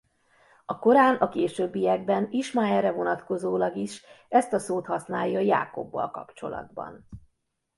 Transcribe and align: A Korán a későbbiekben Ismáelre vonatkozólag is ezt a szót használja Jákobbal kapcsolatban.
A 0.65 0.79
Korán 0.79 1.15
a 1.15 1.29
későbbiekben 1.29 2.27
Ismáelre 2.31 2.91
vonatkozólag 2.91 3.75
is 3.75 4.05
ezt 4.29 4.53
a 4.53 4.59
szót 4.59 4.85
használja 4.85 5.39
Jákobbal 5.39 6.11
kapcsolatban. 6.11 7.07